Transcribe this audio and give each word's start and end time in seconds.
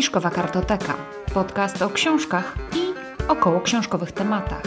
Fiszkowa 0.00 0.30
Kartoteka. 0.30 0.96
Podcast 1.34 1.82
o 1.82 1.90
książkach 1.90 2.56
i 2.76 2.78
około 3.28 3.60
książkowych 3.60 4.12
tematach. 4.12 4.62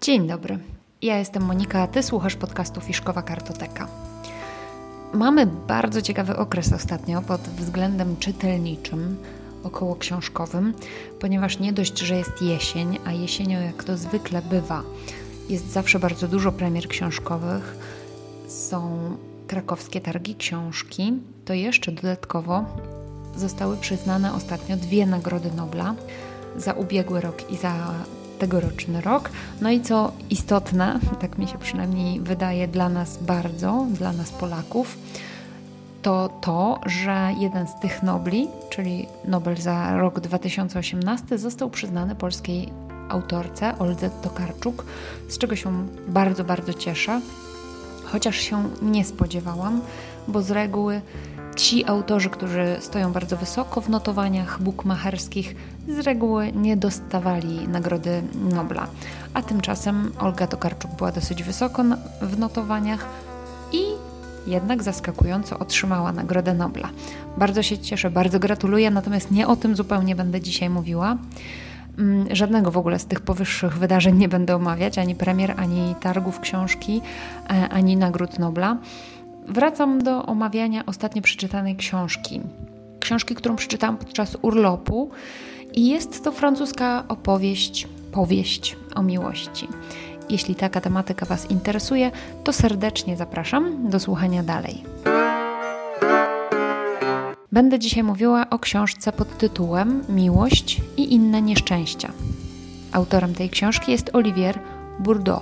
Dzień 0.00 0.28
dobry. 0.28 0.58
Ja 1.02 1.18
jestem 1.18 1.42
Monika, 1.42 1.82
a 1.82 1.86
ty 1.86 2.02
słuchasz 2.02 2.36
podcastu 2.36 2.80
Fiszkowa 2.80 3.22
Kartoteka. 3.22 3.88
Mamy 5.14 5.46
bardzo 5.46 6.02
ciekawy 6.02 6.36
okres 6.36 6.72
ostatnio 6.72 7.22
pod 7.22 7.40
względem 7.40 8.16
czytelniczym, 8.16 9.16
około 9.64 9.96
książkowym, 9.96 10.74
ponieważ 11.20 11.58
nie 11.58 11.72
dość, 11.72 11.98
że 11.98 12.16
jest 12.16 12.42
jesień, 12.42 12.98
a 13.04 13.12
jesienią 13.12 13.60
jak 13.60 13.84
to 13.84 13.96
zwykle 13.96 14.42
bywa, 14.42 14.82
jest 15.48 15.72
zawsze 15.72 15.98
bardzo 15.98 16.28
dużo 16.28 16.52
premier 16.52 16.88
książkowych, 16.88 17.76
są 18.48 19.10
krakowskie 19.48 20.00
targi 20.00 20.34
książki, 20.34 21.12
to 21.44 21.54
jeszcze 21.54 21.92
dodatkowo 21.92 22.64
zostały 23.36 23.76
przyznane 23.76 24.34
ostatnio 24.34 24.76
dwie 24.76 25.06
nagrody 25.06 25.50
Nobla 25.56 25.94
za 26.56 26.72
ubiegły 26.72 27.20
rok 27.20 27.50
i 27.50 27.56
za 27.56 27.72
tegoroczny 28.38 29.00
rok. 29.00 29.30
No 29.60 29.70
i 29.70 29.80
co 29.80 30.12
istotne, 30.30 31.00
tak 31.20 31.38
mi 31.38 31.48
się 31.48 31.58
przynajmniej 31.58 32.20
wydaje 32.20 32.68
dla 32.68 32.88
nas 32.88 33.18
bardzo, 33.22 33.86
dla 33.90 34.12
nas 34.12 34.30
Polaków, 34.30 34.98
to 36.02 36.38
to, 36.40 36.80
że 36.86 37.30
jeden 37.38 37.68
z 37.68 37.80
tych 37.80 38.02
Nobli, 38.02 38.48
czyli 38.70 39.06
Nobel 39.24 39.56
za 39.56 39.96
rok 39.96 40.20
2018, 40.20 41.38
został 41.38 41.70
przyznany 41.70 42.14
polskiej 42.14 42.72
autorce 43.08 43.78
Oldze 43.78 44.10
Tokarczuk, 44.10 44.84
z 45.28 45.38
czego 45.38 45.56
się 45.56 45.86
bardzo, 46.08 46.44
bardzo 46.44 46.74
cieszę, 46.74 47.20
chociaż 48.12 48.36
się 48.36 48.68
nie 48.82 49.04
spodziewałam, 49.04 49.80
bo 50.28 50.42
z 50.42 50.50
reguły 50.50 51.00
ci 51.56 51.84
autorzy, 51.84 52.30
którzy 52.30 52.76
stoją 52.80 53.12
bardzo 53.12 53.36
wysoko 53.36 53.80
w 53.80 53.88
notowaniach 53.88 54.62
bukmacherskich, 54.62 55.56
z 55.88 55.98
reguły 55.98 56.52
nie 56.52 56.76
dostawali 56.76 57.68
nagrody 57.68 58.22
Nobla. 58.54 58.86
A 59.34 59.42
tymczasem 59.42 60.12
Olga 60.18 60.46
Tokarczuk 60.46 60.90
była 60.96 61.12
dosyć 61.12 61.42
wysoko 61.42 61.84
w 62.22 62.38
notowaniach 62.38 63.06
i 63.72 63.82
jednak 64.46 64.82
zaskakująco 64.82 65.58
otrzymała 65.58 66.12
Nagrodę 66.12 66.54
Nobla. 66.54 66.88
Bardzo 67.36 67.62
się 67.62 67.78
cieszę, 67.78 68.10
bardzo 68.10 68.38
gratuluję, 68.38 68.90
natomiast 68.90 69.30
nie 69.30 69.48
o 69.48 69.56
tym 69.56 69.76
zupełnie 69.76 70.16
będę 70.16 70.40
dzisiaj 70.40 70.70
mówiła. 70.70 71.16
Mm, 71.98 72.36
żadnego 72.36 72.70
w 72.70 72.76
ogóle 72.76 72.98
z 72.98 73.06
tych 73.06 73.20
powyższych 73.20 73.78
wydarzeń 73.78 74.16
nie 74.16 74.28
będę 74.28 74.56
omawiać, 74.56 74.98
ani 74.98 75.14
premier, 75.14 75.54
ani 75.56 75.94
targów 76.00 76.40
książki, 76.40 77.00
e, 77.50 77.68
ani 77.68 77.96
nagród 77.96 78.38
Nobla. 78.38 78.76
Wracam 79.48 80.02
do 80.02 80.26
omawiania 80.26 80.86
ostatnio 80.86 81.22
przeczytanej 81.22 81.76
książki. 81.76 82.40
Książki, 83.00 83.34
którą 83.34 83.56
przeczytałam 83.56 83.96
podczas 83.96 84.36
urlopu, 84.42 85.10
i 85.74 85.88
jest 85.88 86.24
to 86.24 86.32
francuska 86.32 87.04
opowieść, 87.08 87.88
powieść 88.12 88.76
o 88.94 89.02
miłości. 89.02 89.68
Jeśli 90.30 90.54
taka 90.54 90.80
tematyka 90.80 91.26
Was 91.26 91.50
interesuje, 91.50 92.10
to 92.44 92.52
serdecznie 92.52 93.16
zapraszam 93.16 93.90
do 93.90 94.00
słuchania 94.00 94.42
dalej. 94.42 94.84
Będę 97.58 97.78
dzisiaj 97.78 98.02
mówiła 98.02 98.50
o 98.50 98.58
książce 98.58 99.12
pod 99.12 99.38
tytułem 99.38 100.04
Miłość 100.08 100.80
i 100.96 101.14
inne 101.14 101.42
nieszczęścia. 101.42 102.12
Autorem 102.92 103.34
tej 103.34 103.50
książki 103.50 103.92
jest 103.92 104.10
Olivier 104.14 104.58
Bourdeau. 104.98 105.40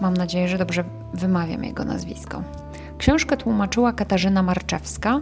Mam 0.00 0.14
nadzieję, 0.14 0.48
że 0.48 0.58
dobrze 0.58 0.84
wymawiam 1.14 1.64
jego 1.64 1.84
nazwisko. 1.84 2.42
Książkę 2.98 3.36
tłumaczyła 3.36 3.92
Katarzyna 3.92 4.42
Marczewska, 4.42 5.20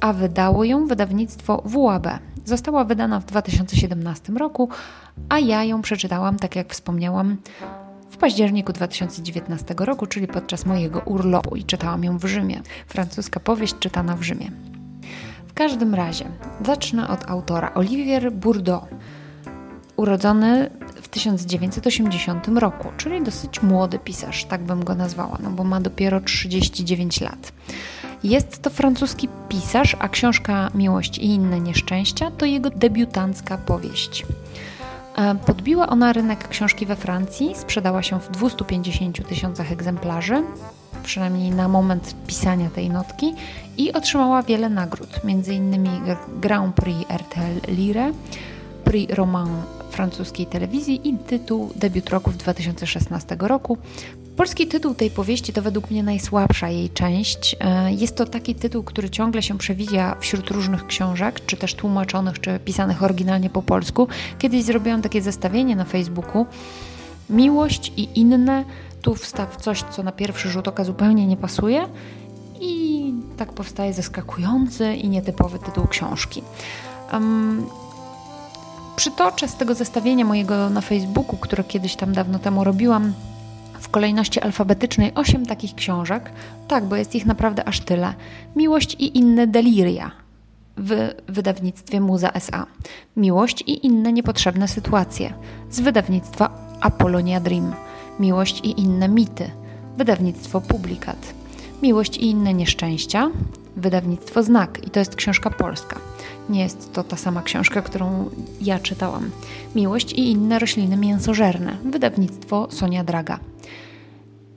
a 0.00 0.12
wydało 0.12 0.64
ją 0.64 0.86
wydawnictwo 0.86 1.62
WAB. 1.64 2.06
Została 2.44 2.84
wydana 2.84 3.20
w 3.20 3.24
2017 3.24 4.32
roku, 4.32 4.68
a 5.28 5.38
ja 5.38 5.64
ją 5.64 5.82
przeczytałam, 5.82 6.36
tak 6.36 6.56
jak 6.56 6.72
wspomniałam, 6.72 7.36
w 8.10 8.16
październiku 8.16 8.72
2019 8.72 9.74
roku, 9.78 10.06
czyli 10.06 10.26
podczas 10.26 10.66
mojego 10.66 11.00
urlopu 11.00 11.56
i 11.56 11.64
czytałam 11.64 12.04
ją 12.04 12.18
w 12.18 12.24
Rzymie. 12.24 12.60
Francuska 12.86 13.40
powieść 13.40 13.74
czytana 13.78 14.16
w 14.16 14.22
Rzymie. 14.22 14.75
Każdym 15.56 15.94
razie, 15.94 16.24
zacznę 16.64 17.08
od 17.08 17.30
autora 17.30 17.74
Olivier 17.74 18.32
Bourdeau, 18.32 18.86
urodzony 19.96 20.70
w 21.02 21.08
1980 21.08 22.48
roku, 22.48 22.88
czyli 22.96 23.22
dosyć 23.22 23.62
młody 23.62 23.98
pisarz, 23.98 24.44
tak 24.44 24.62
bym 24.62 24.84
go 24.84 24.94
nazwała, 24.94 25.38
no 25.42 25.50
bo 25.50 25.64
ma 25.64 25.80
dopiero 25.80 26.20
39 26.20 27.20
lat. 27.20 27.52
Jest 28.24 28.62
to 28.62 28.70
francuski 28.70 29.28
pisarz, 29.48 29.96
a 29.98 30.08
książka 30.08 30.70
Miłość 30.74 31.18
i 31.18 31.26
inne 31.26 31.60
nieszczęścia 31.60 32.30
to 32.30 32.46
jego 32.46 32.70
debiutancka 32.70 33.58
powieść. 33.58 34.26
E, 35.16 35.34
podbiła 35.34 35.88
ona 35.88 36.12
rynek 36.12 36.48
książki 36.48 36.86
we 36.86 36.96
Francji, 36.96 37.54
sprzedała 37.54 38.02
się 38.02 38.20
w 38.20 38.30
250 38.30 39.28
tysiącach 39.28 39.72
egzemplarzy, 39.72 40.42
przynajmniej 41.06 41.50
na 41.50 41.68
moment 41.68 42.14
pisania 42.26 42.70
tej 42.70 42.90
notki, 42.90 43.34
i 43.78 43.92
otrzymała 43.92 44.42
wiele 44.42 44.68
nagród, 44.68 45.20
m.in. 45.24 45.88
Grand 46.40 46.74
Prix 46.74 47.10
RTL 47.10 47.72
Lire, 47.72 48.12
Prix 48.84 49.14
Roman 49.14 49.62
francuskiej 49.90 50.46
telewizji 50.46 51.08
i 51.08 51.18
tytuł 51.18 51.72
debiut 51.76 52.10
roku 52.10 52.30
w 52.30 52.36
2016 52.36 53.36
roku. 53.40 53.78
Polski 54.36 54.66
tytuł 54.66 54.94
tej 54.94 55.10
powieści 55.10 55.52
to 55.52 55.62
według 55.62 55.90
mnie 55.90 56.02
najsłabsza 56.02 56.68
jej 56.68 56.90
część. 56.90 57.56
E, 57.60 57.92
jest 57.92 58.16
to 58.16 58.26
taki 58.26 58.54
tytuł, 58.54 58.82
który 58.82 59.10
ciągle 59.10 59.42
się 59.42 59.58
przewija 59.58 60.16
wśród 60.20 60.50
różnych 60.50 60.86
książek, 60.86 61.46
czy 61.46 61.56
też 61.56 61.74
tłumaczonych, 61.74 62.40
czy 62.40 62.58
pisanych 62.58 63.02
oryginalnie 63.02 63.50
po 63.50 63.62
polsku. 63.62 64.08
Kiedyś 64.38 64.64
zrobiłam 64.64 65.02
takie 65.02 65.22
zestawienie 65.22 65.76
na 65.76 65.84
Facebooku. 65.84 66.46
Miłość 67.30 67.92
i 67.96 68.20
inne. 68.20 68.64
Tu 69.06 69.14
wstaw 69.14 69.56
coś, 69.56 69.82
co 69.82 70.02
na 70.02 70.12
pierwszy 70.12 70.48
rzut 70.48 70.68
oka 70.68 70.84
zupełnie 70.84 71.26
nie 71.26 71.36
pasuje. 71.36 71.88
I 72.60 73.12
tak 73.36 73.52
powstaje 73.52 73.92
zaskakujący 73.92 74.94
i 74.94 75.08
nietypowy 75.08 75.58
tytuł 75.58 75.86
książki. 75.86 76.42
Um, 77.12 77.66
przytoczę 78.96 79.48
z 79.48 79.56
tego 79.56 79.74
zestawienia 79.74 80.24
mojego 80.24 80.70
na 80.70 80.80
Facebooku, 80.80 81.36
które 81.36 81.64
kiedyś 81.64 81.96
tam 81.96 82.12
dawno 82.12 82.38
temu 82.38 82.64
robiłam, 82.64 83.12
w 83.80 83.88
kolejności 83.88 84.40
alfabetycznej 84.40 85.14
osiem 85.14 85.46
takich 85.46 85.74
książek. 85.74 86.30
Tak, 86.68 86.84
bo 86.84 86.96
jest 86.96 87.14
ich 87.14 87.26
naprawdę 87.26 87.68
aż 87.68 87.80
tyle. 87.80 88.14
Miłość 88.56 88.94
i 88.94 89.18
inne 89.18 89.46
deliria 89.46 90.10
w 90.76 91.14
wydawnictwie 91.28 92.00
Muza 92.00 92.32
SA. 92.32 92.66
Miłość 93.16 93.62
i 93.62 93.86
inne 93.86 94.12
niepotrzebne 94.12 94.68
sytuacje 94.68 95.34
z 95.70 95.80
wydawnictwa 95.80 96.50
Apollonia 96.80 97.40
Dream. 97.40 97.85
Miłość 98.20 98.60
i 98.60 98.80
inne 98.80 99.08
mity. 99.08 99.50
Wydawnictwo 99.96 100.60
Publikat. 100.60 101.34
Miłość 101.82 102.16
i 102.16 102.30
inne 102.30 102.54
nieszczęścia. 102.54 103.30
Wydawnictwo 103.76 104.42
Znak 104.42 104.86
i 104.86 104.90
to 104.90 104.98
jest 104.98 105.16
książka 105.16 105.50
polska. 105.50 106.00
Nie 106.48 106.62
jest 106.62 106.92
to 106.92 107.04
ta 107.04 107.16
sama 107.16 107.42
książka, 107.42 107.82
którą 107.82 108.30
ja 108.60 108.78
czytałam. 108.78 109.30
Miłość 109.74 110.12
i 110.12 110.30
inne 110.30 110.58
rośliny 110.58 110.96
mięsożerne. 110.96 111.76
Wydawnictwo 111.84 112.68
Sonia 112.70 113.04
Draga. 113.04 113.38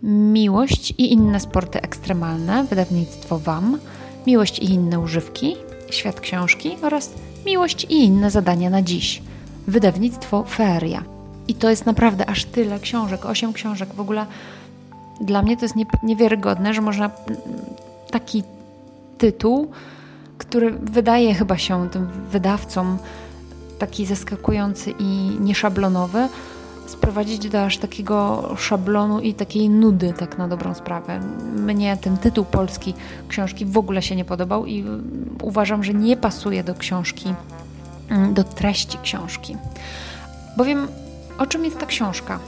Miłość 0.03 0.93
i 0.97 1.13
inne 1.13 1.39
sporty 1.39 1.81
ekstremalne. 1.81 2.63
Wydawnictwo 2.63 3.39
WAM. 3.39 3.79
Miłość 4.27 4.59
i 4.59 4.65
inne 4.65 4.99
używki. 4.99 5.55
Świat 5.89 6.19
książki 6.19 6.77
oraz 6.81 7.13
Miłość 7.45 7.83
i 7.83 8.05
inne 8.05 8.31
zadania 8.31 8.69
na 8.69 8.81
dziś. 8.81 9.21
Wydawnictwo 9.67 10.43
Feria. 10.43 11.18
I 11.49 11.55
to 11.55 11.69
jest 11.69 11.85
naprawdę 11.85 12.29
aż 12.29 12.45
tyle 12.45 12.79
książek, 12.79 13.25
osiem 13.25 13.53
książek. 13.53 13.93
W 13.93 13.99
ogóle 13.99 14.25
dla 15.21 15.41
mnie 15.41 15.57
to 15.57 15.65
jest 15.65 15.75
niewiarygodne, 16.03 16.73
że 16.73 16.81
można 16.81 17.09
taki 18.11 18.43
tytuł 19.17 19.71
który 20.39 20.71
wydaje 20.71 21.33
chyba 21.33 21.57
się 21.57 21.89
tym 21.89 22.07
wydawcom 22.31 22.97
taki 23.79 24.05
zaskakujący 24.05 24.93
i 24.99 25.37
nieszablonowy, 25.39 26.29
sprowadzić 26.87 27.49
do 27.49 27.65
aż 27.65 27.77
takiego 27.77 28.49
szablonu 28.57 29.19
i 29.19 29.33
takiej 29.33 29.69
nudy, 29.69 30.13
tak 30.17 30.37
na 30.37 30.47
dobrą 30.47 30.73
sprawę. 30.73 31.19
Mnie 31.55 31.97
ten 31.97 32.17
tytuł 32.17 32.45
polski 32.45 32.93
książki 33.27 33.65
w 33.65 33.77
ogóle 33.77 34.01
się 34.01 34.15
nie 34.15 34.25
podobał 34.25 34.65
i 34.65 34.85
uważam, 35.41 35.83
że 35.83 35.93
nie 35.93 36.17
pasuje 36.17 36.63
do 36.63 36.75
książki, 36.75 37.33
mm, 38.09 38.33
do 38.33 38.43
treści 38.43 38.97
książki. 39.03 39.57
Bowiem 40.57 40.87
o 41.39 41.47
czym 41.47 41.65
jest 41.65 41.79
ta 41.79 41.85
książka? 41.85 42.39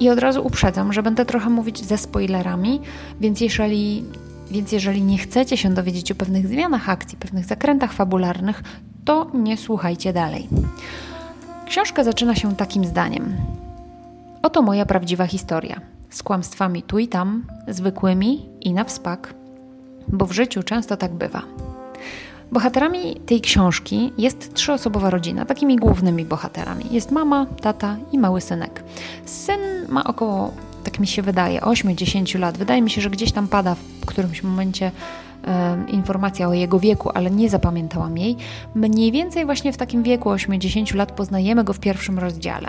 I 0.00 0.10
od 0.10 0.18
razu 0.18 0.46
uprzedzam, 0.46 0.92
że 0.92 1.02
będę 1.02 1.24
trochę 1.24 1.50
mówić 1.50 1.84
ze 1.84 1.98
spoilerami, 1.98 2.80
więc 3.20 3.40
jeżeli 3.40 4.04
więc 4.50 4.72
jeżeli 4.72 5.02
nie 5.02 5.18
chcecie 5.18 5.56
się 5.56 5.74
dowiedzieć 5.74 6.12
o 6.12 6.14
pewnych 6.14 6.48
zmianach 6.48 6.88
akcji, 6.88 7.18
pewnych 7.18 7.44
zakrętach 7.44 7.92
fabularnych, 7.92 8.62
to 9.04 9.30
nie 9.34 9.56
słuchajcie 9.56 10.12
dalej. 10.12 10.48
Książka 11.66 12.04
zaczyna 12.04 12.34
się 12.34 12.56
takim 12.56 12.84
zdaniem. 12.84 13.36
Oto 14.42 14.62
moja 14.62 14.86
prawdziwa 14.86 15.26
historia. 15.26 15.80
Z 16.10 16.22
kłamstwami 16.22 16.82
tu 16.82 16.98
i 16.98 17.08
tam, 17.08 17.44
zwykłymi 17.68 18.48
i 18.60 18.72
na 18.72 18.84
wspak. 18.84 19.34
bo 20.08 20.26
w 20.26 20.32
życiu 20.32 20.62
często 20.62 20.96
tak 20.96 21.12
bywa. 21.12 21.42
Bohaterami 22.52 23.16
tej 23.26 23.40
książki 23.40 24.12
jest 24.18 24.54
trzyosobowa 24.54 25.10
rodzina, 25.10 25.44
takimi 25.44 25.76
głównymi 25.76 26.24
bohaterami. 26.24 26.84
Jest 26.90 27.10
mama, 27.10 27.46
tata 27.60 27.96
i 28.12 28.18
mały 28.18 28.40
synek. 28.40 28.84
Syn 29.24 29.60
ma 29.88 30.04
około, 30.04 30.52
tak 30.84 31.00
mi 31.00 31.06
się 31.06 31.22
wydaje, 31.22 31.60
8-10 31.60 32.38
lat. 32.38 32.58
Wydaje 32.58 32.82
mi 32.82 32.90
się, 32.90 33.00
że 33.00 33.10
gdzieś 33.10 33.32
tam 33.32 33.48
pada 33.48 33.74
w 33.74 34.06
którymś 34.06 34.42
momencie 34.42 34.90
informacja 35.88 36.48
o 36.48 36.52
jego 36.52 36.78
wieku, 36.78 37.10
ale 37.14 37.30
nie 37.30 37.50
zapamiętałam 37.50 38.18
jej. 38.18 38.36
Mniej 38.74 39.12
więcej 39.12 39.44
właśnie 39.44 39.72
w 39.72 39.76
takim 39.76 40.02
wieku 40.02 40.30
8-10 40.30 40.94
lat 40.94 41.12
poznajemy 41.12 41.64
go 41.64 41.72
w 41.72 41.80
pierwszym 41.80 42.18
rozdziale. 42.18 42.68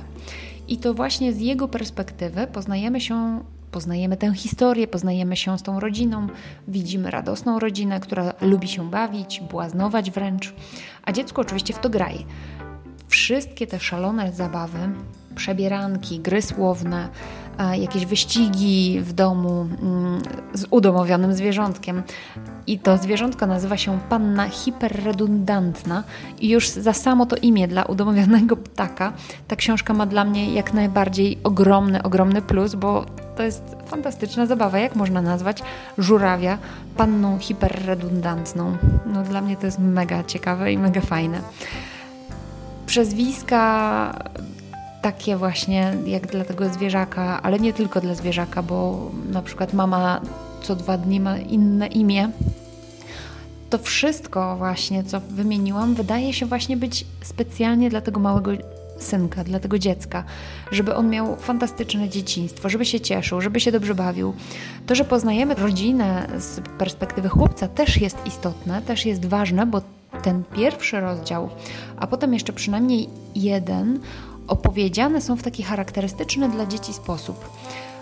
I 0.68 0.78
to 0.78 0.94
właśnie 0.94 1.34
z 1.34 1.40
jego 1.40 1.68
perspektywy 1.68 2.48
poznajemy 2.48 3.02
się 3.02 3.40
poznajemy 3.72 4.18
tę 4.18 4.34
historię, 4.34 4.88
poznajemy 4.88 5.38
się 5.38 5.60
z 5.60 5.64
tą 5.64 5.80
rodziną, 5.80 6.28
widzimy 6.68 7.12
radosną 7.12 7.60
rodzinę, 7.60 8.00
która 8.00 8.34
lubi 8.42 8.68
się 8.68 8.90
bawić, 8.90 9.42
błaznować 9.52 10.12
wręcz, 10.12 10.54
a 11.04 11.12
dziecko 11.12 11.42
oczywiście 11.42 11.74
w 11.74 11.80
to 11.80 11.90
graje. 11.90 12.20
Wszystkie 13.08 13.68
te 13.68 13.80
szalone 13.80 14.32
zabawy, 14.32 14.80
przebieranki, 15.36 16.20
gry 16.20 16.42
słowne, 16.42 17.10
jakieś 17.74 18.06
wyścigi 18.06 19.00
w 19.02 19.14
domu 19.14 19.62
mm, 19.62 20.22
z 20.54 20.66
udomowionym 20.70 21.34
zwierzątkiem. 21.34 22.04
I 22.68 22.80
to 22.80 22.98
zwierzątko 22.98 23.48
nazywa 23.48 23.78
się 23.78 24.00
panna 24.10 24.50
hiperredundantna 24.50 26.04
i 26.40 26.50
już 26.50 26.70
za 26.70 26.94
samo 26.94 27.26
to 27.26 27.36
imię 27.36 27.68
dla 27.68 27.84
udomowionego 27.84 28.58
ptaka 28.58 29.14
ta 29.48 29.56
książka 29.56 29.94
ma 29.94 30.06
dla 30.06 30.24
mnie 30.24 30.54
jak 30.54 30.74
najbardziej 30.74 31.38
ogromny, 31.44 32.04
ogromny 32.04 32.42
plus, 32.42 32.76
bo 32.76 33.06
to 33.42 33.46
jest 33.46 33.76
fantastyczna 33.86 34.46
zabawa. 34.46 34.80
Jak 34.80 34.96
można 34.96 35.22
nazwać 35.22 35.64
żurawia 35.98 36.58
panną 36.98 37.40
hiperredundantną? 37.40 38.78
No 39.06 39.24
dla 39.24 39.42
mnie 39.42 39.58
to 39.58 39.66
jest 39.66 39.80
mega 39.80 40.24
ciekawe 40.24 40.74
i 40.74 40.78
mega 40.78 41.02
fajne. 41.02 41.42
Przezwiska 42.86 44.24
takie 45.02 45.38
właśnie 45.38 45.94
jak 46.06 46.28
dla 46.28 46.46
tego 46.46 46.70
zwierzaka, 46.70 47.42
ale 47.42 47.60
nie 47.60 47.74
tylko 47.74 48.02
dla 48.02 48.16
zwierzaka, 48.16 48.64
bo 48.64 49.10
na 49.32 49.42
przykład 49.42 49.74
mama 49.74 50.22
co 50.62 50.76
dwa 50.76 50.98
dni 50.98 51.20
ma 51.20 51.38
inne 51.38 51.88
imię. 51.88 52.30
To 53.70 53.78
wszystko 53.78 54.58
właśnie, 54.58 55.04
co 55.04 55.20
wymieniłam, 55.20 55.96
wydaje 55.96 56.34
się 56.34 56.46
właśnie 56.46 56.78
być 56.78 57.06
specjalnie 57.22 57.90
dla 57.90 58.02
tego 58.02 58.20
małego 58.20 58.52
synka, 59.04 59.44
dla 59.44 59.60
tego 59.60 59.80
dziecka, 59.80 60.24
żeby 60.72 60.96
on 60.96 61.10
miał 61.10 61.36
fantastyczne 61.36 62.10
dzieciństwo, 62.10 62.70
żeby 62.70 62.86
się 62.86 63.00
cieszył, 63.00 63.42
żeby 63.42 63.60
się 63.60 63.72
dobrze 63.72 63.96
bawił. 63.96 64.34
To, 64.86 64.96
że 64.96 65.06
poznajemy 65.06 65.56
rodzinę 65.56 66.28
z 66.38 66.60
perspektywy 66.78 67.30
chłopca 67.30 67.68
też 67.68 68.02
jest 68.02 68.18
istotne, 68.26 68.82
też 68.82 69.06
jest 69.06 69.26
ważne, 69.26 69.66
bo 69.66 69.82
ten 70.24 70.44
pierwszy 70.56 71.00
rozdział, 71.00 71.50
a 71.98 72.08
potem 72.08 72.34
jeszcze 72.34 72.54
przynajmniej 72.54 73.10
jeden, 73.36 74.00
opowiedziane 74.48 75.22
są 75.22 75.36
w 75.36 75.44
taki 75.44 75.64
charakterystyczny 75.64 76.50
dla 76.50 76.66
dzieci 76.66 76.94
sposób. 76.94 77.50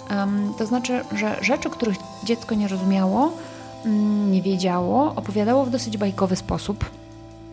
Um, 0.10 0.54
to 0.58 0.66
znaczy, 0.66 1.02
że 1.16 1.36
rzeczy, 1.42 1.70
których 1.70 1.98
dziecko 2.24 2.56
nie 2.56 2.68
rozumiało, 2.68 3.32
mm, 3.86 4.32
nie 4.32 4.42
wiedziało, 4.42 5.16
opowiadało 5.16 5.66
w 5.66 5.70
dosyć 5.70 5.98
bajkowy 5.98 6.36
sposób, 6.36 6.86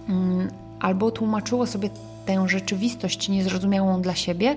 um, 0.08 0.48
albo 0.81 1.10
tłumaczyło 1.10 1.66
sobie 1.66 1.90
tę 2.26 2.49
rzeczywistość 2.49 3.28
niezrozumiałą 3.28 4.02
dla 4.02 4.14
siebie 4.14 4.56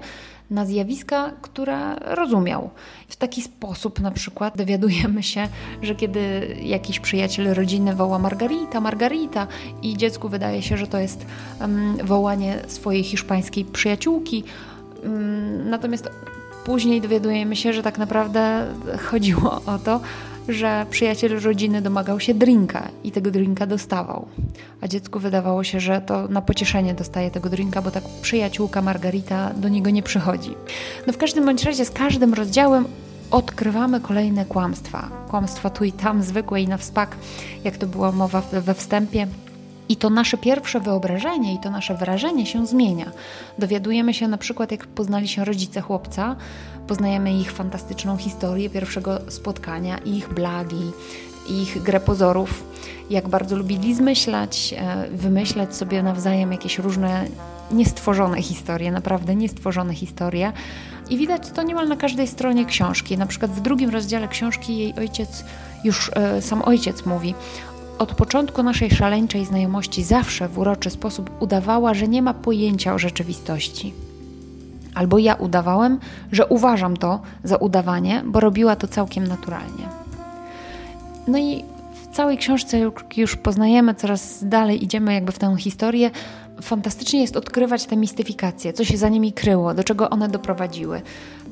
na 0.52 0.66
zjawiska, 0.66 1.32
które 1.42 1.96
rozumiał. 1.96 2.70
W 3.08 3.16
taki 3.16 3.42
sposób 3.42 4.00
na 4.00 4.12
przykład 4.12 4.58
dowiadujemy 4.58 5.24
się, 5.24 5.48
że 5.82 5.96
kiedy 5.96 6.56
jakiś 6.62 7.00
przyjaciel 7.00 7.54
rodziny 7.54 7.96
woła 7.96 8.20
Margarita, 8.20 8.82
Margarita 8.82 9.48
i 9.82 9.98
dziecku 9.98 10.30
wydaje 10.30 10.62
się, 10.62 10.78
że 10.78 10.88
to 10.88 10.98
jest 10.98 11.26
um, 11.62 11.98
wołanie 12.04 12.60
swojej 12.68 13.04
hiszpańskiej 13.04 13.66
przyjaciółki, 13.66 14.44
um, 15.04 15.70
natomiast 15.70 16.10
później 16.66 17.02
dowiadujemy 17.02 17.56
się, 17.56 17.74
że 17.74 17.84
tak 17.84 17.98
naprawdę 17.98 18.66
chodziło 19.10 19.62
o 19.66 19.80
to, 19.80 20.02
że 20.54 20.86
przyjaciel 20.90 21.40
rodziny 21.40 21.82
domagał 21.82 22.20
się 22.20 22.34
drinka 22.34 22.88
i 23.04 23.12
tego 23.12 23.32
drinka 23.32 23.68
dostawał. 23.68 24.28
A 24.82 24.88
dziecku 24.88 25.20
wydawało 25.20 25.64
się, 25.64 25.80
że 25.80 26.02
to 26.02 26.28
na 26.28 26.42
pocieszenie 26.42 26.94
dostaje 26.94 27.32
tego 27.32 27.50
drinka, 27.50 27.82
bo 27.82 27.92
tak 27.92 28.04
przyjaciółka 28.22 28.82
Margarita 28.82 29.54
do 29.54 29.70
niego 29.70 29.90
nie 29.90 30.04
przychodzi. 30.04 30.56
No 31.08 31.14
w 31.14 31.18
każdym 31.18 31.46
bądź 31.46 31.64
razie 31.64 31.86
z 31.86 31.92
każdym 31.92 32.34
rozdziałem 32.34 32.86
odkrywamy 33.32 34.02
kolejne 34.02 34.46
kłamstwa. 34.46 35.10
Kłamstwa 35.30 35.70
tu 35.70 35.84
i 35.84 35.92
tam, 35.92 36.24
zwykłe 36.24 36.62
i 36.62 36.68
na 36.68 36.78
wspak, 36.78 37.16
jak 37.64 37.78
to 37.78 37.88
była 37.88 38.12
mowa 38.12 38.42
we 38.42 38.74
wstępie. 38.74 39.28
I 39.90 39.96
to 39.96 40.10
nasze 40.10 40.38
pierwsze 40.38 40.80
wyobrażenie 40.80 41.54
i 41.54 41.60
to 41.60 41.70
nasze 41.70 41.96
wrażenie 41.96 42.46
się 42.46 42.68
zmienia. 42.68 43.12
Dowiadujemy 43.60 44.14
się 44.14 44.28
na 44.28 44.38
przykład, 44.38 44.72
jak 44.72 44.88
poznali 44.88 45.28
się 45.28 45.46
rodzice 45.46 45.82
chłopca, 45.82 46.36
poznajemy 46.88 47.34
ich 47.34 47.52
fantastyczną 47.52 48.18
historię 48.18 48.70
pierwszego 48.70 49.20
spotkania, 49.28 49.98
ich 49.98 50.34
blagi, 50.34 50.92
ich 51.50 51.84
grę 51.84 52.00
pozorów, 52.00 52.64
jak 53.10 53.28
bardzo 53.28 53.56
lubili 53.56 53.96
zmyślać, 53.96 54.74
e, 54.78 55.08
wymyślać 55.12 55.76
sobie 55.76 56.04
nawzajem 56.04 56.52
jakieś 56.52 56.80
różne 56.80 57.26
niestworzone 57.72 58.42
historie, 58.42 58.92
naprawdę 58.92 59.36
niestworzone 59.36 59.96
historie. 59.96 60.54
I 61.10 61.18
widać 61.18 61.42
to 61.56 61.64
niemal 61.64 61.88
na 61.88 61.96
każdej 61.96 62.28
stronie 62.28 62.66
książki. 62.66 63.18
Na 63.18 63.26
przykład 63.26 63.52
w 63.52 63.62
drugim 63.62 63.90
rozdziale 63.90 64.28
książki 64.28 64.78
jej 64.78 64.94
ojciec, 64.94 65.46
już 65.84 66.12
e, 66.16 66.42
sam 66.42 66.62
ojciec 66.62 67.06
mówi 67.06 67.36
od 68.00 68.14
początku 68.14 68.64
naszej 68.64 68.92
szaleńczej 68.92 69.46
znajomości 69.46 70.04
zawsze 70.04 70.48
w 70.48 70.58
uroczy 70.58 70.90
sposób 70.90 71.30
udawała, 71.40 71.94
że 71.94 72.08
nie 72.08 72.22
ma 72.22 72.34
pojęcia 72.34 72.94
o 72.94 73.00
rzeczywistości. 73.00 73.94
Albo 74.96 75.18
ja 75.18 75.36
udawałem, 75.36 76.00
że 76.32 76.46
uważam 76.46 76.98
to 76.98 77.22
za 77.44 77.58
udawanie, 77.58 78.24
bo 78.26 78.40
robiła 78.40 78.76
to 78.76 78.88
całkiem 78.88 79.28
naturalnie. 79.28 79.88
No 81.28 81.38
i 81.38 81.64
w 82.04 82.16
całej 82.16 82.38
książce 82.38 82.92
już 83.18 83.36
poznajemy, 83.36 83.96
coraz 83.96 84.44
dalej 84.44 84.84
idziemy 84.84 85.14
jakby 85.14 85.32
w 85.32 85.40
tę 85.40 85.56
historię. 85.58 86.12
Fantastycznie 86.62 87.22
jest 87.22 87.38
odkrywać 87.38 87.86
te 87.86 87.98
mistyfikacje, 87.98 88.74
co 88.74 88.86
się 88.86 88.98
za 88.98 89.10
nimi 89.10 89.34
kryło, 89.34 89.74
do 89.74 89.84
czego 89.84 90.10
one 90.10 90.30
doprowadziły. 90.30 91.02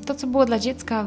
To, 0.06 0.14
co 0.14 0.26
było 0.26 0.44
dla 0.46 0.58
dziecka 0.58 1.06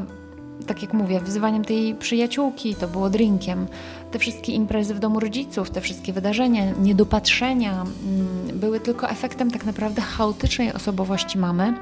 tak 0.66 0.82
jak 0.82 0.92
mówię, 0.92 1.20
wyzywaniem 1.20 1.64
tej 1.64 1.94
przyjaciółki, 1.94 2.74
to 2.74 2.88
było 2.88 3.10
drinkiem. 3.10 3.66
Te 4.10 4.18
wszystkie 4.18 4.52
imprezy 4.52 4.94
w 4.94 4.98
domu 4.98 5.20
rodziców, 5.20 5.70
te 5.70 5.80
wszystkie 5.80 6.12
wydarzenia, 6.12 6.72
niedopatrzenia 6.72 7.72
mm, 7.72 8.58
były 8.60 8.80
tylko 8.80 9.10
efektem 9.10 9.50
tak 9.50 9.64
naprawdę 9.64 10.02
chaotycznej 10.02 10.72
osobowości 10.72 11.38
mamy 11.38 11.74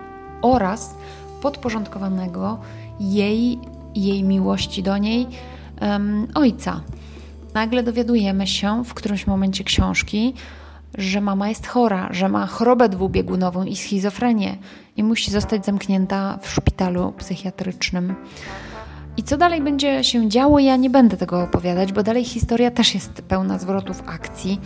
oraz 0.42 0.94
podporządkowanego 1.42 2.58
jej, 3.00 3.58
jej 3.94 4.24
miłości 4.24 4.82
do 4.82 4.98
niej 4.98 5.26
um, 5.80 6.26
ojca. 6.34 6.80
Nagle 7.54 7.82
dowiadujemy 7.82 8.46
się 8.46 8.84
w 8.84 8.94
którymś 8.94 9.26
momencie 9.26 9.64
książki, 9.64 10.34
że 10.98 11.20
mama 11.20 11.48
jest 11.48 11.66
chora, 11.66 12.08
że 12.10 12.28
ma 12.28 12.46
chorobę 12.46 12.88
dwubiegunową 12.88 13.64
i 13.64 13.76
schizofrenię 13.76 14.56
i 14.96 15.02
musi 15.02 15.30
zostać 15.30 15.66
zamknięta 15.66 16.38
w 16.42 16.50
szpitalu 16.50 17.12
psychiatrycznym. 17.12 18.14
I 19.16 19.22
co 19.22 19.36
dalej 19.36 19.60
będzie 19.60 20.04
się 20.04 20.28
działo, 20.28 20.58
ja 20.58 20.76
nie 20.76 20.90
będę 20.90 21.16
tego 21.16 21.42
opowiadać, 21.42 21.92
bo 21.92 22.02
dalej 22.02 22.24
historia 22.24 22.70
też 22.70 22.94
jest 22.94 23.12
pełna 23.12 23.58
zwrotów 23.58 24.02
akcji, 24.06 24.60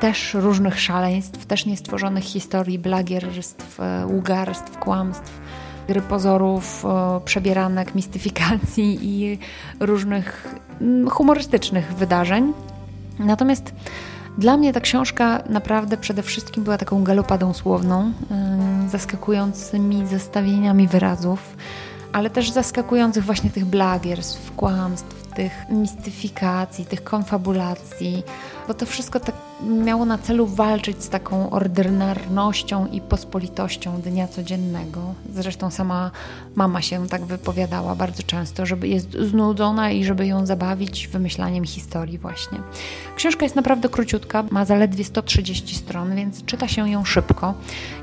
też 0.00 0.34
różnych 0.34 0.80
szaleństw, 0.80 1.46
też 1.46 1.66
niestworzonych 1.66 2.24
historii, 2.24 2.78
blagierstw, 2.78 3.80
e, 3.80 4.06
ługarstw, 4.06 4.78
kłamstw, 4.78 5.40
gry 5.88 6.00
pozorów, 6.00 6.84
przebieranek, 7.24 7.94
mistyfikacji 7.94 8.98
i 9.02 9.38
różnych 9.80 10.54
mm, 10.80 11.10
humorystycznych 11.10 11.94
wydarzeń. 11.94 12.52
Natomiast 13.18 13.74
dla 14.38 14.56
mnie 14.56 14.72
ta 14.72 14.80
książka 14.80 15.42
naprawdę 15.48 15.96
przede 15.96 16.22
wszystkim 16.22 16.64
była 16.64 16.78
taką 16.78 17.04
galopadą 17.04 17.52
słowną, 17.52 18.12
zaskakującymi 18.88 20.06
zestawieniami 20.06 20.88
wyrazów 20.88 21.56
ale 22.12 22.30
też 22.30 22.50
zaskakujących 22.50 23.24
właśnie 23.24 23.50
tych 23.50 23.64
blagierstw, 23.64 24.54
kłamstw, 24.56 25.21
tych 25.34 25.52
mistyfikacji, 25.70 26.86
tych 26.86 27.04
konfabulacji, 27.04 28.22
bo 28.68 28.74
to 28.74 28.86
wszystko 28.86 29.20
tak 29.20 29.34
miało 29.62 30.04
na 30.04 30.18
celu 30.18 30.46
walczyć 30.46 31.02
z 31.04 31.08
taką 31.08 31.50
ordynarnością 31.50 32.86
i 32.86 33.00
pospolitością 33.00 34.00
dnia 34.00 34.28
codziennego. 34.28 35.14
Zresztą 35.34 35.70
sama 35.70 36.10
mama 36.54 36.82
się 36.82 37.08
tak 37.08 37.24
wypowiadała 37.24 37.94
bardzo 37.94 38.22
często, 38.22 38.66
żeby 38.66 38.88
jest 38.88 39.12
znudzona 39.12 39.90
i 39.90 40.04
żeby 40.04 40.26
ją 40.26 40.46
zabawić 40.46 41.08
wymyślaniem 41.08 41.64
historii 41.64 42.18
właśnie. 42.18 42.58
Książka 43.16 43.44
jest 43.44 43.56
naprawdę 43.56 43.88
króciutka, 43.88 44.44
ma 44.50 44.64
zaledwie 44.64 45.04
130 45.04 45.76
stron, 45.76 46.16
więc 46.16 46.44
czyta 46.44 46.68
się 46.68 46.90
ją 46.90 47.04
szybko 47.04 47.54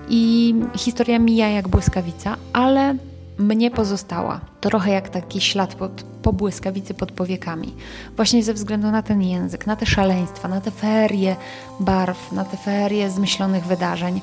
i 0.10 0.56
historia 0.78 1.20
mija 1.20 1.50
jak 1.50 1.68
błyskawica, 1.68 2.36
ale 2.54 2.96
mnie 3.39 3.72
pozostała. 3.72 4.39
Trochę 4.62 4.91
jak 4.91 5.10
taki 5.10 5.41
ślad 5.41 5.75
pod, 5.75 6.03
po 6.22 6.34
błyskawicy 6.34 6.93
pod 6.93 7.12
powiekami. 7.12 7.74
Właśnie 8.15 8.43
ze 8.43 8.53
względu 8.53 8.91
na 8.91 9.01
ten 9.01 9.22
język, 9.22 9.67
na 9.67 9.75
te 9.75 9.86
szaleństwa, 9.86 10.48
na 10.48 10.62
te 10.62 10.72
ferie 10.72 11.36
barw, 11.79 12.31
na 12.31 12.46
te 12.46 12.58
ferie 12.58 13.10
zmyślonych 13.10 13.65
wydarzeń. 13.65 14.22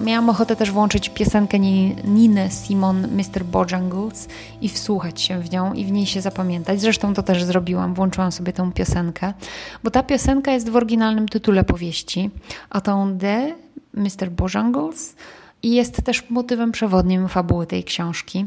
Miałam 0.00 0.30
ochotę 0.30 0.56
też 0.56 0.70
włączyć 0.70 1.08
piosenkę 1.08 1.58
Niny 2.04 2.48
Simon 2.50 3.08
Mr. 3.16 3.44
Bojangles 3.44 4.28
i 4.60 4.68
wsłuchać 4.68 5.20
się 5.20 5.40
w 5.40 5.50
nią 5.50 5.72
i 5.72 5.84
w 5.84 5.92
niej 5.92 6.06
się 6.06 6.20
zapamiętać. 6.20 6.80
Zresztą 6.80 7.14
to 7.14 7.22
też 7.22 7.44
zrobiłam, 7.44 7.94
włączyłam 7.94 8.32
sobie 8.32 8.52
tę 8.52 8.70
piosenkę, 8.74 9.32
bo 9.84 9.90
ta 9.90 10.02
piosenka 10.02 10.52
jest 10.52 10.68
w 10.68 10.76
oryginalnym 10.76 11.28
tytule 11.28 11.64
powieści 11.64 12.30
Attendez 12.70 13.52
Mr. 13.94 14.30
Bojangles 14.30 15.14
i 15.62 15.74
jest 15.74 16.02
też 16.02 16.30
motywem 16.30 16.72
przewodnim 16.72 17.28
fabuły 17.28 17.66
tej 17.66 17.84
książki. 17.84 18.46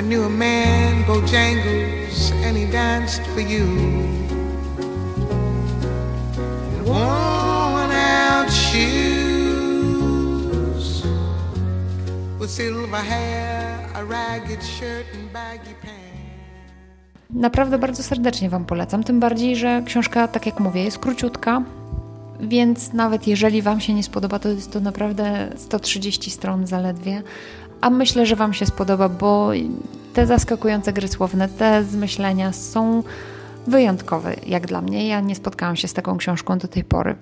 I 0.00 0.02
knew 0.02 0.26
a 0.26 0.28
man, 0.28 1.04
Bojangles, 1.06 2.32
and 2.48 2.56
he 2.58 2.66
danced 2.72 3.26
for 3.26 3.40
you. 3.42 3.66
Worn 6.84 7.90
out 7.92 8.50
shoes 8.52 9.86
with 12.40 12.50
silver 12.50 13.00
hair, 13.00 13.78
a 13.94 14.02
ragged 14.04 14.64
shirt 14.64 15.06
and 15.14 15.32
baggy 15.32 15.74
pants. 15.82 15.96
Naprawdę 17.30 17.78
bardzo 17.78 18.02
serdecznie 18.02 18.50
Wam 18.50 18.64
polecam, 18.64 19.04
tym 19.04 19.20
bardziej, 19.20 19.56
że 19.56 19.82
książka, 19.86 20.28
tak 20.28 20.46
jak 20.46 20.60
mówię, 20.60 20.84
jest 20.84 20.98
króciutka, 20.98 21.62
więc 22.40 22.92
nawet 22.92 23.26
jeżeli 23.26 23.62
Wam 23.62 23.80
się 23.80 23.94
nie 23.94 24.02
spodoba, 24.02 24.38
to 24.38 24.48
jest 24.48 24.72
to 24.72 24.80
naprawdę 24.80 25.48
130 25.56 26.30
stron 26.30 26.66
zaledwie. 26.66 27.22
A 27.80 27.90
myślę, 27.90 28.26
że 28.26 28.36
Wam 28.36 28.54
się 28.54 28.66
spodoba, 28.66 29.08
bo 29.08 29.50
te 30.14 30.26
zaskakujące 30.26 30.92
gry 30.92 31.08
słowne, 31.08 31.48
te 31.48 31.84
zmyślenia 31.84 32.52
są 32.52 33.02
wyjątkowe, 33.66 34.34
jak 34.46 34.66
dla 34.66 34.80
mnie. 34.80 35.08
Ja 35.08 35.20
nie 35.20 35.34
spotkałam 35.34 35.76
się 35.76 35.88
z 35.88 35.92
taką 35.92 36.16
książką 36.16 36.58
do 36.58 36.68
tej 36.68 36.84
pory. 36.84 37.16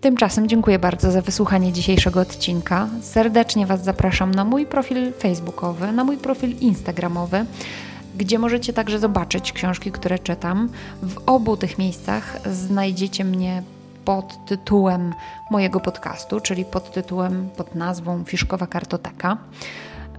Tymczasem 0.00 0.48
dziękuję 0.48 0.78
bardzo 0.78 1.10
za 1.10 1.22
wysłuchanie 1.22 1.72
dzisiejszego 1.72 2.20
odcinka. 2.20 2.88
Serdecznie 3.00 3.66
Was 3.66 3.84
zapraszam 3.84 4.34
na 4.34 4.44
mój 4.44 4.66
profil 4.66 5.12
facebookowy, 5.12 5.92
na 5.92 6.04
mój 6.04 6.16
profil 6.16 6.56
instagramowy, 6.60 7.46
gdzie 8.16 8.38
możecie 8.38 8.72
także 8.72 8.98
zobaczyć 8.98 9.52
książki, 9.52 9.92
które 9.92 10.18
czytam. 10.18 10.68
W 11.02 11.16
obu 11.26 11.56
tych 11.56 11.78
miejscach 11.78 12.40
znajdziecie 12.52 13.24
mnie 13.24 13.62
pod 14.06 14.44
tytułem 14.44 15.14
mojego 15.50 15.80
podcastu, 15.80 16.40
czyli 16.40 16.64
pod 16.64 16.92
tytułem, 16.92 17.48
pod 17.56 17.74
nazwą 17.74 18.24
Fiszkowa 18.24 18.66
Kartoteka. 18.66 19.36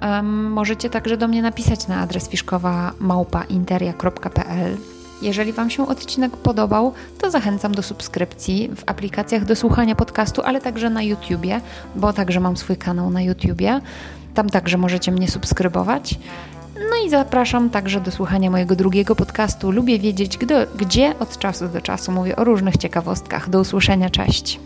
Um, 0.01 0.51
możecie 0.51 0.89
także 0.89 1.17
do 1.17 1.27
mnie 1.27 1.41
napisać 1.41 1.87
na 1.87 2.01
adres 2.01 2.29
fiszkowa.małpainteria.pl 2.29 4.77
jeżeli 5.21 5.53
Wam 5.53 5.69
się 5.69 5.87
odcinek 5.87 6.37
podobał, 6.37 6.93
to 7.21 7.31
zachęcam 7.31 7.75
do 7.75 7.83
subskrypcji 7.83 8.69
w 8.75 8.83
aplikacjach 8.85 9.45
do 9.45 9.55
słuchania 9.55 9.95
podcastu, 9.95 10.41
ale 10.41 10.61
także 10.61 10.89
na 10.89 11.01
YouTubie, 11.01 11.61
bo 11.95 12.13
także 12.13 12.39
mam 12.39 12.57
swój 12.57 12.77
kanał 12.77 13.09
na 13.09 13.21
YouTubie. 13.21 13.81
Tam 14.33 14.49
także 14.49 14.77
możecie 14.77 15.11
mnie 15.11 15.27
subskrybować. 15.27 16.19
No 16.97 17.03
i 17.03 17.09
zapraszam 17.09 17.69
także 17.69 18.01
do 18.01 18.11
słuchania 18.11 18.49
mojego 18.49 18.75
drugiego 18.75 19.15
podcastu. 19.15 19.71
Lubię 19.71 19.99
wiedzieć, 19.99 20.37
gdzie 20.77 21.19
od 21.19 21.37
czasu 21.37 21.67
do 21.67 21.81
czasu 21.81 22.11
mówię 22.11 22.35
o 22.35 22.43
różnych 22.43 22.77
ciekawostkach. 22.77 23.49
Do 23.49 23.59
usłyszenia, 23.59 24.09
cześć. 24.09 24.59